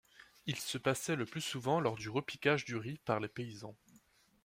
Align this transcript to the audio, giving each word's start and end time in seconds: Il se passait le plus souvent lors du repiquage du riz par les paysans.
Il 0.47 0.55
se 0.57 0.79
passait 0.79 1.15
le 1.15 1.27
plus 1.27 1.41
souvent 1.41 1.79
lors 1.79 1.95
du 1.95 2.09
repiquage 2.09 2.65
du 2.65 2.75
riz 2.75 2.97
par 3.05 3.19
les 3.19 3.27
paysans. 3.27 3.77